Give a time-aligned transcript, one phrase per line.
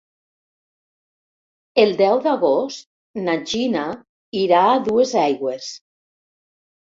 [1.83, 2.87] El deu d'agost
[3.27, 3.85] na Gina
[4.45, 5.69] irà a Duesaigües.